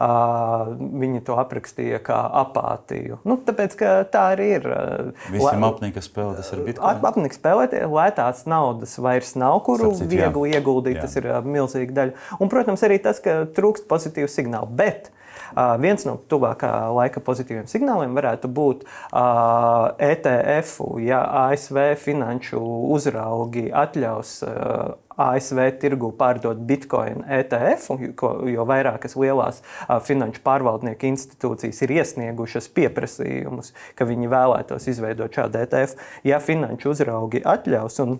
[0.02, 3.20] viņi to aprakstīja kā apātiju.
[3.28, 3.76] Nu, tāpēc,
[4.10, 4.68] tā arī ir.
[5.30, 6.98] Visiem apnika spēlē, tas ir bitkoins.
[6.98, 10.58] Ap, apnika spēlēt, lētās naudas vairs nav, kuru Sapcīt, viegli jā.
[10.58, 10.98] ieguldīt.
[10.98, 11.06] Jā.
[11.06, 12.16] Tas ir milzīga daļa.
[12.40, 14.70] Un, protams, arī tas, ka trūkst pozitīvu signālu.
[14.82, 15.12] Bet
[15.82, 18.84] viens no tuvākā laika pozitīviem signāliem varētu būt
[20.12, 22.60] ETF, ja ASV finanšu
[22.96, 24.40] uzraugi atļaus
[25.22, 27.90] ASV tirgu pārdot bitkoinu ETF,
[28.48, 29.60] jo vairākas lielās
[30.06, 36.00] finanšu pārvaldnieku institūcijas ir iesniegušas pieprasījumus, ka viņi vēlētos izveidot šādu ETF.
[36.24, 38.18] Ja finanšu uzraugi atļaus, un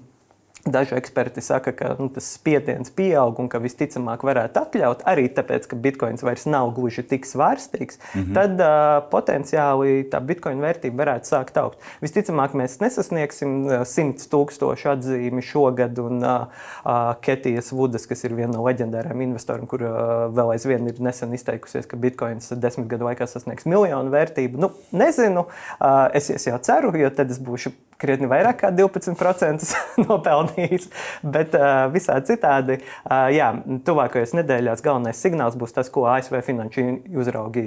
[0.63, 5.67] Daži eksperti saka, ka nu, tas spiediens pieaug un ka visticamāk varētu atļaut arī tāpēc,
[5.67, 8.35] ka bitkoins vairs nav gluži tik svārstīgs, mm -hmm.
[8.37, 11.83] tad uh, potenciāli tā bitkoina vērtība varētu sākt augt.
[12.05, 16.47] Visticamāk, mēs nesasniegsim 100 tūkstošu atzīmi šogad, un uh,
[16.85, 21.35] uh, Ketijas Vudas, kas ir viena no leģendāriem investoriem, kur uh, vēl aizvien ir nesen
[21.35, 24.63] izteikusies, ka bitkoins desmit gadu laikā sasniegs miljonu vērtību.
[24.63, 25.49] Nu, nezinu,
[25.81, 29.69] uh, es, es jau ceru, jo tad es būšu krietni vairāk kā 12%
[30.07, 30.89] nopelnījis.
[31.23, 33.53] Bet uh, visādi citādi, uh, jā,
[33.87, 36.89] tuvākajās nedēļās galvenais signāls būs tas, ko ASV finanšu
[37.23, 37.65] uzraugi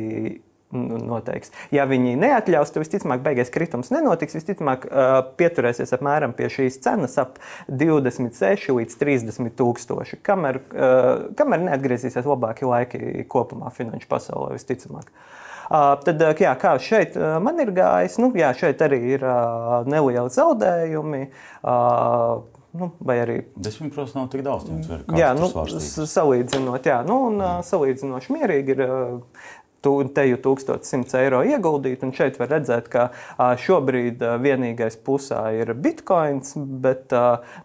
[0.74, 1.52] noteiks.
[1.74, 4.36] Ja viņi neatļaus, tad visticamāk, beigās kritums nenotiks.
[4.40, 4.88] Visticamāk,
[5.40, 7.38] pieturēsies apmēram pie šīs cenas ap
[7.70, 10.62] 26 līdz 30 tūkstoši, kamēr,
[11.38, 15.12] kamēr neatgriezīsies labākie laiki kopumā finanšu pasaulē, visticamāk.
[15.70, 19.24] Tad, jā, kā šeit man ir gājis, nu, jā, šeit arī ir
[19.90, 21.24] nelieli zaudējumi.
[22.76, 24.68] Nu, vai arī 10% nav tik daudz.
[25.16, 25.48] Jā, nu,
[26.12, 28.82] salīdzinot, jā, nu, un, salīdzinoši mierīgi ir
[30.16, 32.04] teju 1100 eiro ieguldīt.
[32.06, 33.08] Un šeit var redzēt, ka
[33.62, 37.14] šobrīd vienīgais pusē ir bitkoins, bet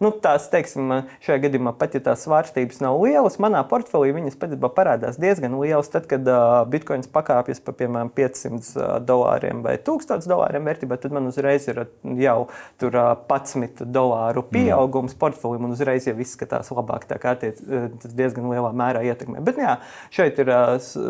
[0.03, 0.93] nu, tās, teiksim,
[1.25, 5.91] šajā gadījumā pat ja tās svārstības nav lielas, manā portfelī viņas patiesībā parādās diezgan lielas.
[5.91, 6.27] Tad, kad
[6.71, 11.85] bitkoins pakāpjas pa piemēram 500 dolāriem vai 1000 dolāriem vērtībā, tad man uzreiz ir
[12.21, 12.39] jau
[12.81, 15.21] tur 11 dolāru pieaugums mm.
[15.21, 17.07] portfelī un uzreiz jau izskatās labāk.
[17.11, 19.43] Tā kā tie, tas diezgan lielā mērā ietekmē.
[19.45, 19.77] Bet jā,
[20.15, 20.53] šeit ir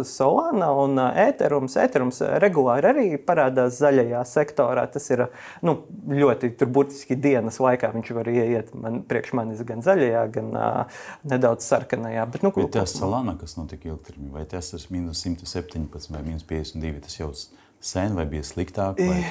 [0.07, 1.77] Solana un ēterums.
[1.81, 4.87] Ēterums regulāri arī parādās zaļajā sektorā.
[4.93, 5.27] Tas ir
[5.67, 5.77] nu,
[6.11, 7.93] ļoti burtiski dienas laikā.
[7.97, 12.27] Viņš var ieiet man, priekš manis gan zaļajā, gan uh, nedaudz sarkanajā.
[12.35, 16.25] Bet, nu, vai tas ir Salana, kas notika ilgtermiņā, vai tas ir minus 117 vai
[16.27, 17.05] minus 52?
[17.07, 17.33] Tas jau
[17.81, 19.01] sen vai bija sliktāk?
[19.01, 19.23] Vai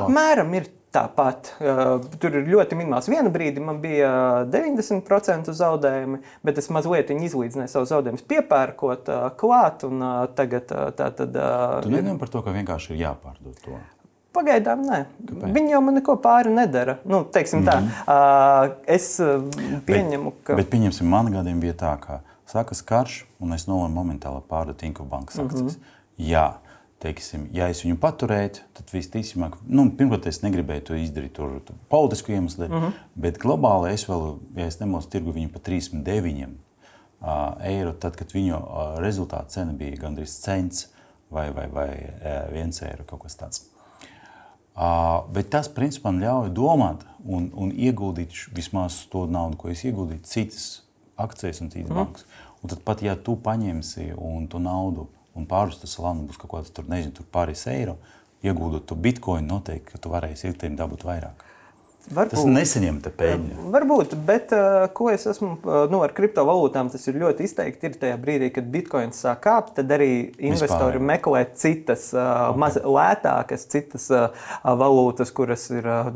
[0.00, 3.06] Apmēram ir Tāpat uh, tur ir ļoti minimāls.
[3.10, 4.10] Vienu brīdi man bija
[4.50, 9.84] 90% zaudējumi, bet es mazliet izlīdzināju savu zaudējumus, piepērkot uh, klāt.
[9.86, 11.36] Un, uh, tagad uh, tā tad.
[11.38, 13.78] Uh, tu nedomā par to, ka vienkārši ir jāpārdod to?
[14.34, 14.98] Pagaidām nē.
[15.28, 15.52] Kāpēc?
[15.54, 16.96] Viņi jau man neko pāri nedara.
[17.04, 17.70] Nu, mm -hmm.
[17.70, 17.76] tā,
[18.10, 19.20] uh, es
[19.86, 20.58] pieņemu, bet, ka.
[20.58, 25.04] Bet pieņemsim, man gadiem bija tā, ka sākas karš, un es nolēmu momentāli pārdot Inku
[25.04, 25.62] bankas akcijas.
[25.62, 26.30] Mm -hmm.
[26.30, 26.59] Jā
[27.00, 31.78] teiksim, ja es viņu paturētu, tad visticamāk, nu, pirmkārt, es negribēju to izdarīt tur, tur
[31.92, 32.98] politisku iemeslu dēļ, mm -hmm.
[33.24, 36.50] bet globāli es vēl, ja es nemaldos, tirgu viņu par 39
[37.20, 40.90] uh, eiro, tad, kad viņu uh, rezultāta cena bija gandrīz cents
[41.30, 43.64] vai, vai, vai uh, viens eiro kaut kas tāds.
[44.76, 50.20] Uh, bet tas, principā, ļauj domāt un, un ieguldīt vismaz to naudu, ko es ieguldīju,
[50.24, 50.68] citas
[51.16, 51.96] akcijas un citas mm.
[51.96, 52.26] bankas.
[52.60, 55.08] Un tad pat, ja tu paņemsi un tu naudu
[55.40, 57.96] un pāris tas lēmums būs kaut kāds tur, nezinu, tur pāris eiro.
[58.44, 61.44] Ieguldot to bitkoinu, noteikti, tu varēsi ilgtermiņā dabūt vairāk.
[62.10, 63.66] Varbūt, tas nesaņem te peļņu.
[63.70, 67.90] Varbūt, bet uh, ko es esmu uh, nu, ar kriptovalūtām, tas ir ļoti izteikti.
[67.90, 72.60] Ir tajā brīdī, kad bitkoins sāk kāpt, tad arī investori Vispār, meklē citas, uh, okay.
[72.64, 74.32] maz lētākas, citas uh,
[74.64, 76.08] valūtas, kuras ir uh,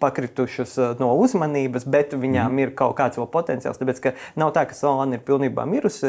[0.00, 2.62] pakritušas uh, no uzmanības, bet viņām mm.
[2.64, 3.82] ir kaut kāds vēl potenciāls.
[3.82, 4.00] Tāpēc
[4.40, 6.08] nav tā, ka Solana ir pilnībā mirusi,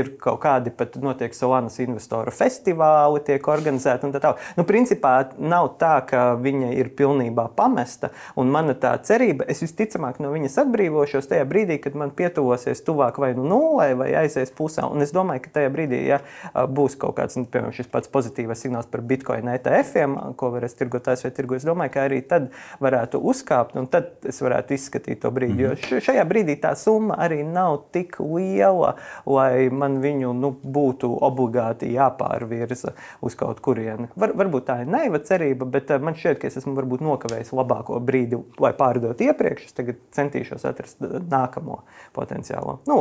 [0.00, 4.44] ir kaut kādi pat notiek Solanas investoru festivāli, tiek organizēti un tā tālāk.
[4.58, 8.10] Nu, principā nav tā, ka viņa ir pilnībā pamesta.
[8.36, 13.18] Man mana tā cerība, es visticamāk no viņas atbrīvošos tajā brīdī, kad man pietuvosies tuvāk
[13.20, 14.86] vai nu nulē, vai aizies pusē.
[14.88, 16.20] Un es domāju, ka tajā brīdī, ja
[16.54, 21.08] būs kaut kāds, nu, piemēram, šis pats pozitīvais signāls par bitkoinu ETF-iem, ko varēs tirgot
[21.12, 22.50] ASV tirgu, es domāju, ka arī tad
[22.84, 25.68] varētu uzkāpt, un tad es varētu izskatīt to brīdi.
[25.68, 25.94] Mm -hmm.
[25.94, 28.94] Jo šajā brīdī tā summa arī nav tik liela,
[29.26, 34.08] lai man viņu nu, būtu obligāti jāpārvirza uz kaut kurieni.
[34.16, 38.00] Var, varbūt tā ir naiva cerība, bet man šķiet, ka es esmu varbūt nokavējis labāko
[38.00, 41.80] brīdi, lai pārdot iepriekš, es tagad centīšos atrast nākamo
[42.16, 42.78] potenciālo.
[42.88, 42.98] Nu,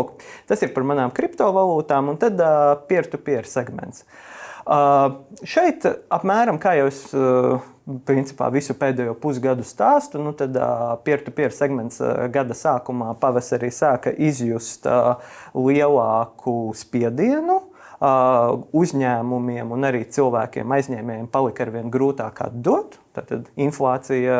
[0.50, 4.06] tas ir par manām kriptovalūtām, un tad uh, peer-to-peer segments.
[4.64, 7.60] Uh, šeit apmēram kā jau es uh,
[8.08, 10.56] principā visu pēdējo pusgadu stāstu, nu tad
[11.04, 14.88] peer-to-peer segments uh, gada sākumā pavasarī sāka izjust
[15.54, 17.60] lielāku spiedienu
[18.04, 22.98] uzņēmumiem un arī cilvēkiem, aizņēmējiem palika ar vien grūtāk atdot.
[23.14, 24.38] Tad inflācija,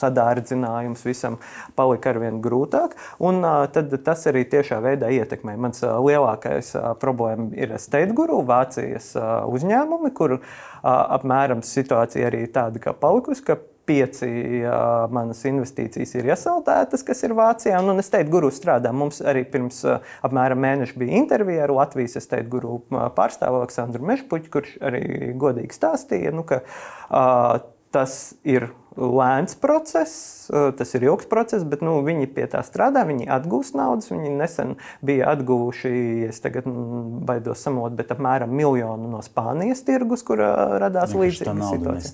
[0.00, 1.38] sadārdzinājums visam
[1.78, 2.96] palika ar vien grūtāk.
[3.24, 3.40] Un
[3.72, 5.56] tad tas arī tiešā veidā ietekmē.
[5.56, 9.14] Mans lielākais problēma ir State Guru, Vācijas
[9.48, 10.38] uzņēmumi, kur
[10.82, 13.46] apmēram situācija arī tāda kā palikusi.
[13.46, 14.28] Ka pieci
[14.62, 17.80] uh, manas investīcijas ir iesaldētas, kas ir Vācijā.
[17.82, 18.92] Un, un es teicu, guru strādā.
[18.94, 22.78] Mums arī pirms uh, apmēram mēneša bija intervija ar Latvijas teicu, guru
[23.16, 27.58] pārstāvu Aleksandru Mešpuķu, kurš arī godīgi stāstīja, nu, ka uh,
[27.92, 33.28] tas ir lēns process, tas ir ilgs process, bet nu, viņi pie tā strādā, viņi
[33.32, 34.10] atgūst naudas.
[34.12, 34.74] Viņi nesen
[35.04, 35.92] bija atguvuši,
[36.28, 36.66] es tagad
[37.26, 42.12] baidos samot, bet apmēram miljonu no Spānijas tirgus, kur radās līdzīga situācija.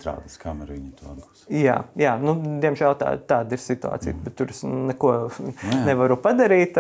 [0.98, 1.46] To atgūst.
[1.52, 4.24] Jā, jā nu, diemžēl tā, tāda ir situācija, mm.
[4.26, 5.80] bet tur es neko jā.
[5.88, 6.78] nevaru padarīt.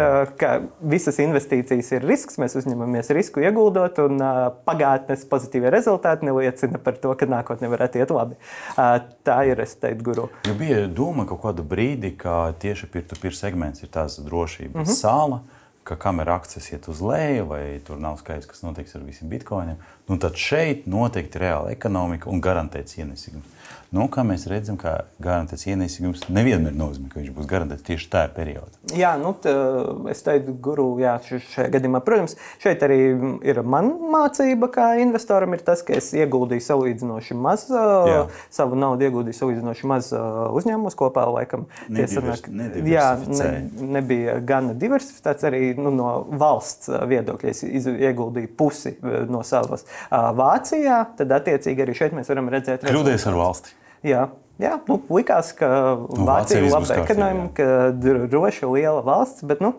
[0.94, 4.22] Visas investīcijas ir risks, mēs uzņemamies risku ieguldot, un
[4.68, 8.38] pagātnes pozitīvie rezultāti neliecina par to, ka nākotnē varētu iet labi.
[8.76, 10.28] Tā ir es teikt, guru.
[10.46, 15.00] Ja bija doma kaut kādu brīdi, ka tieši peer-to-peer segments ir tās drošības mm -hmm.
[15.00, 15.40] sāla,
[15.84, 19.76] ka kamera akcijas iet uz leju, vai tur nav skaidrs, kas notiks ar visiem bitkoiniem,
[20.08, 23.54] nu tad šeit noteikti reāla ekonomika un garantēts ienesīgums.
[23.88, 28.28] Nu, kā mēs redzam, ka garantēts ienesīgums nevienmēr nozīmē, ka viņš būs garantēts tieši tajā
[28.36, 28.74] periodā.
[28.92, 29.54] Jā, nu, tā,
[30.12, 32.98] es teiktu, guru, jā, šajā gadījumā, protams, šeit arī
[33.48, 38.26] ir mana mācība, kā investoram, ir tas, ka es ieguldīju salīdzinoši maz, jā.
[38.52, 42.44] savu naudu ieguldīju salīdzinoši maz uzņēmumos kopā, laikam, tie sanāk,
[42.84, 43.48] jā, ne,
[43.96, 47.56] nebija gana diversificēts arī nu, no valsts viedokļa.
[47.56, 48.98] Es ieguldīju pusi
[49.32, 52.86] no savas Vācijā, tad attiecīgi arī šeit mēs varam redzēt.
[52.88, 53.74] Kļūdījies ar valsti.
[54.06, 54.28] Jā.
[54.58, 55.68] Jā, nu, likās, ka
[56.00, 59.70] nu, Vācija ir laba ekonomika, droša, liela valsts, bet nu,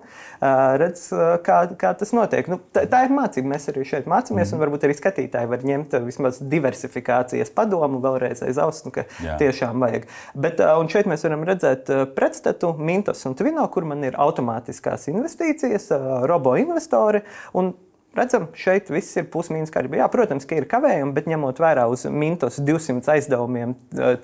[0.79, 1.09] redz,
[1.43, 2.47] kā, kā tas notiek.
[2.47, 3.51] Nu, tā, tā ir mācība.
[3.51, 4.55] Mēs arī šeit mācāmies, mm.
[4.55, 9.35] un varbūt arī skatītāji var ņemt vismaz diversifikācijas padomu vēlreiz aiz auss, nu, ka Jā.
[9.41, 10.07] tiešām vajag.
[10.47, 15.91] Bet, un šeit mēs varam redzēt pretstatu Mintos un Twino, kur man ir automātiskās investīcijas,
[16.31, 17.25] robo investori.
[17.59, 17.73] Un
[18.17, 20.07] Redzam, šeit viss ir pusmīnus kārtībā.
[20.09, 23.75] Protams, ka ir kavējumi, bet ņemot vērā uz mintos 200 aizdevumiem,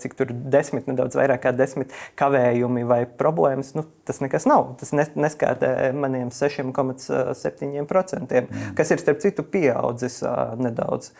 [0.01, 4.73] cik tur desmit, nedaudz vairāk kā desmit kavējumi vai problēmas, nu, tas nekas nav.
[4.81, 8.73] Tas neskatē maniem 6,7%, mm.
[8.79, 10.23] kas ir starp citu pieaudzis
[10.57, 11.13] nedaudz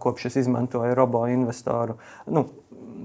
[0.00, 1.98] kopš es izmantoju robo investoru.
[2.26, 2.46] Nu,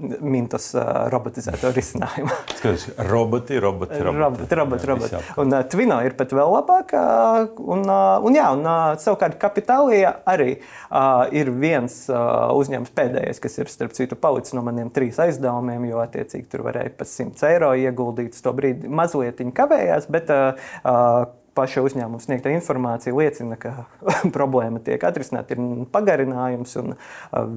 [0.02, 2.34] mintas uh, robotizēto risinājumu.
[2.58, 4.22] Skaties, roboti, roboti, roboti.
[4.22, 5.20] roboti, roboti, roboti.
[5.42, 6.94] Un uh, Twino ir pat vēl labāk.
[6.96, 12.94] Uh, un, uh, un, jā, un uh, savukārt Kapitālija arī uh, ir viens uh, uzņēmums
[12.96, 17.10] pēdējais, kas ir starp citu palicis no maniem trīs aizdevumiem, jo attiecīgi tur varēja pat
[17.10, 18.38] 100 eiro ieguldīt.
[18.42, 21.24] To brīdi mazliet kavējās, bet uh, uh,
[21.56, 23.86] paša uzņēmuma sniegta informācija liecina, ka
[24.36, 26.96] problēma tiek atrisināta, ir pagarinājums, un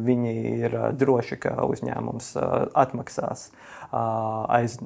[0.07, 0.35] viņi
[0.67, 2.33] ir droši, ka uzņēmums
[2.85, 3.49] atmaksās
[3.91, 4.79] aiz,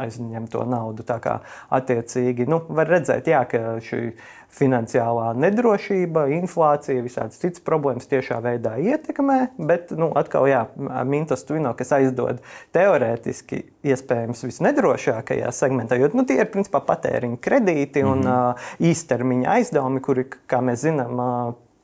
[0.00, 1.04] aizņemto naudu.
[1.06, 1.38] Tā kā
[1.72, 4.12] attiecīgi nu, var redzēt, jā, ka šī
[4.52, 10.66] finansiālā nedrošība, inflācija, visādas citas problēmas tiešā veidā ietekmē, bet nu, atkal, jā,
[11.08, 12.42] Mintas Twino, kas aizdod
[12.76, 18.88] teorētiski iespējams visnedrošākajā segmentā, jo nu, tie ir principā patēriņa kredīti un mm -hmm.
[18.92, 21.16] īstermiņa aizdevumi, kuri, kā mēs zinām,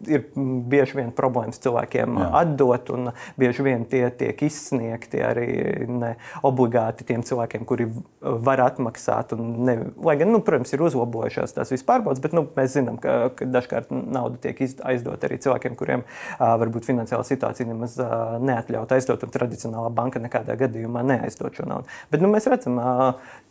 [0.07, 0.25] ir
[0.71, 2.27] bieži vien problēmas cilvēkiem Jā.
[2.43, 5.49] atdot, un bieži vien tie tiek izsniegti arī
[5.91, 6.13] ne
[6.47, 7.89] obligāti tiem cilvēkiem, kuri
[8.21, 9.35] var atmaksāt.
[9.39, 13.49] Ne, lai gan, nu, protams, ir uzlabojušās tās vispārbaudas, bet nu, mēs zinām, ka, ka
[13.49, 16.07] dažkārt nauda tiek aizdot arī cilvēkiem, kuriem
[16.39, 21.91] varbūt finansiāla situācija nemaz neatļaut aizdot, un tradicionālā banka nekādā gadījumā neaizdot šo naudu.
[22.13, 22.79] Bet nu, mēs redzam,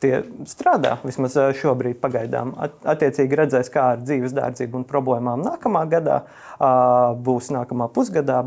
[0.04, 2.56] tie strādā vismaz šobrīd pagaidām.
[2.62, 6.22] At, attiecīgi redzēs, kā ar dzīves dārdzību un problēmām nākamā gadā
[7.28, 8.44] būs nākamā pusgadā.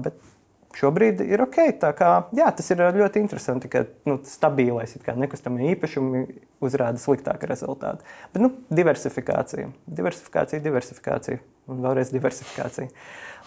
[0.77, 1.57] Šobrīd ir ok.
[1.99, 6.23] Kā, jā, tas ir ļoti interesanti, ka nu, stabilais nekustamie īpašumi
[6.63, 8.07] uzrāda sliktāku rezultātu.
[8.31, 12.87] Bet nu, diversifikācija, diversifikācija, diversifikācija un vēlreiz diversifikācija.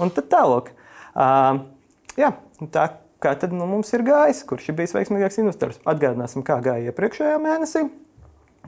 [0.04, 0.74] Un tad tālāk.
[1.14, 1.64] Uh,
[2.20, 2.34] jā,
[2.76, 2.90] tā
[3.24, 5.80] kā tad nu, mums ir gājis, kurš ir bijis veiksmīgāks investors.
[5.88, 7.88] Atgādināsim, kā gāja iepriekšējā mēnesī.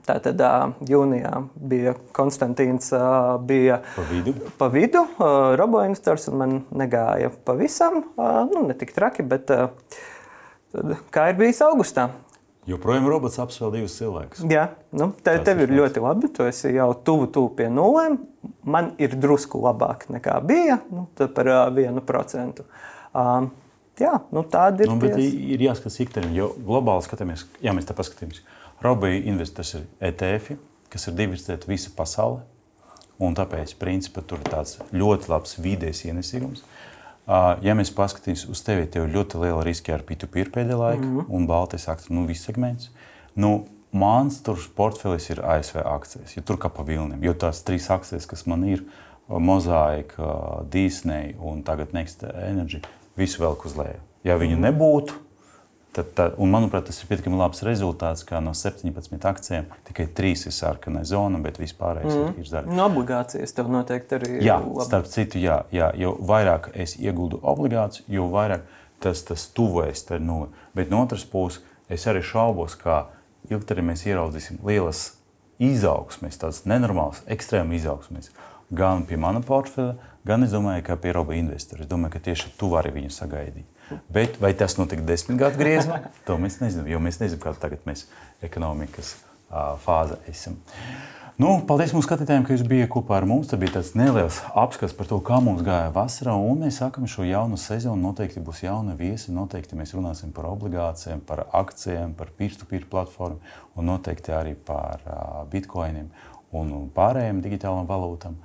[0.06, 0.38] Tātad
[0.86, 2.92] jūnijā bija Konstantīns,
[3.48, 5.02] bija pa vidu, pa vidu
[5.58, 8.04] roboinvestors, un man negāja pavisam,
[8.52, 12.12] nu, ne tik traki, bet tad, kā ir bijis augustā.
[12.66, 14.42] Joprojām robots apsvēl divus cilvēkus.
[14.50, 14.64] Jā,
[14.98, 16.30] nu, te, tev ir ļoti labi.
[16.34, 18.16] Tu esi jau tuvu, tuvu pie nulēm.
[18.66, 22.66] Man ir drusku labāk nekā bija, nu, par vienu procentu.
[23.14, 23.52] Um,
[24.02, 24.90] jā, nu, tāda ir.
[24.90, 28.42] Nu, bet ir jāskatās iktermiņā, jo globāli skatāmies, ja mēs tā paskatāmies.
[28.86, 30.56] Robija investors ir ETF,
[30.92, 32.44] kas ir diversificēta visa pasaule.
[33.18, 36.64] un tāpēc principā, tur ir tāds ļoti labs vidējs ienesīgums.
[37.64, 41.16] Ja mēs paskatīsimies uz tevi, tev ir ļoti liela riska ar P2P pēdējā laikā, mm
[41.16, 41.30] -hmm.
[41.32, 42.90] un Baltijas akcijas, nu, viss segments.
[43.34, 44.42] Nu, mans
[44.76, 47.24] portfelis ir ASV akcijas, jo tur kā pa vilniem.
[47.24, 48.84] Jo tās trīs akcijas, kas man ir,
[49.28, 52.80] Mozaika, Disney un tagad Next Energy,
[53.16, 54.00] visu velk uz leju.
[54.24, 54.64] Ja viņu mhm.
[54.68, 55.12] nebūtu,
[55.96, 60.42] Tad, tad, un, manuprāt, tas ir pietiekami labs rezultāts, ka no 17 akcijiem tikai 3
[60.50, 62.34] ir sarkana zona, bet vispārējais mm.
[62.42, 62.74] ir zaļš.
[62.76, 64.42] No obligācijas tev noteikti arī ir.
[64.44, 64.84] Jā, labi.
[64.84, 68.66] starp citu, jā, jā, jo vairāk es ieguldu obligāciju, jo vairāk
[69.00, 70.50] tas, tas tuvojas tai nulli.
[70.76, 73.06] Bet no otras puses, es arī šaubos, ka
[73.48, 75.06] ilgtermiņā mēs ieraudzīsim lielas
[75.62, 78.28] izaugsmes, tādas nenormālas, ekstrēmas izaugsmes.
[78.76, 79.94] Gan pie mana portfeļa,
[80.28, 81.86] gan es domāju, ka pie roba investora.
[81.86, 83.64] Es domāju, ka tieši tu vari viņu sagaidīt.
[84.12, 86.00] Bet vai tas notika desmit gadu griezumā?
[86.26, 88.06] To mēs nezinām, jo mēs nezinām, kāda tagad mēs
[88.44, 90.58] ekonomikas uh, fāze esam.
[91.36, 93.50] Nu, paldies mūsu skatītājiem, ka jūs bijāt kopā ar mums.
[93.50, 96.32] Tas bija tāds neliels apskats par to, kā mums gāja vasarā.
[96.40, 98.00] Un mēs sākam šo jaunu sezonu.
[98.08, 99.34] Noteikti būs jauna viesi.
[99.36, 103.36] Noteikti mēs runāsim par obligācijām, par akcijiem, par peer-to-peer platformu
[103.76, 106.08] un noteikti arī par uh, bitkoiniem
[106.56, 108.40] un pārējiem digitālām valūtām.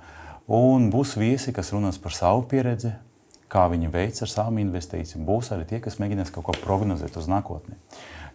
[0.52, 2.92] Un būs viesi, kas runās par savu pieredzi,
[3.52, 5.26] kā viņi veic ar savām investīcijām.
[5.28, 7.76] Būs arī tie, kas mēģinās kaut ko prognozēt uz nākotni.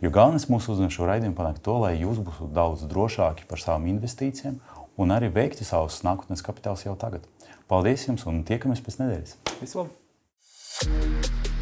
[0.03, 3.89] Jo galvenais mūsu uzdevums šo raidījumu panākt to, lai jūs būtu daudz drošāki par savām
[3.95, 4.59] investīcijām
[5.01, 7.25] un arī veikti savus nākotnes kapitālus jau tagad.
[7.67, 9.37] Paldies jums un tiekamies pēc nedēļas!
[9.59, 11.55] Vislabāk!